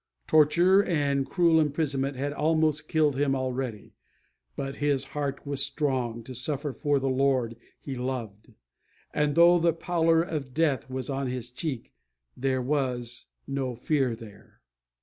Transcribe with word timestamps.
Torture 0.25 0.83
and 0.83 1.29
cruel 1.29 1.59
imprisonment 1.59 2.15
had 2.17 2.33
almost 2.33 2.87
killed 2.87 3.15
him 3.15 3.35
already; 3.35 3.93
but 4.55 4.77
his 4.77 5.03
heart 5.03 5.45
was 5.45 5.61
strong 5.61 6.23
to 6.23 6.33
suffer 6.33 6.73
for 6.73 6.97
the 6.97 7.07
Lord 7.07 7.55
he 7.79 7.93
loved, 7.93 8.55
and 9.13 9.35
though 9.35 9.59
the 9.59 9.73
pallor 9.73 10.23
of 10.23 10.55
death 10.55 10.89
was 10.89 11.07
on 11.11 11.27
his 11.27 11.51
cheek, 11.51 11.93
there 12.35 12.63
was 12.63 13.27
no 13.45 13.75
fear 13.75 14.15
there. 14.15 14.61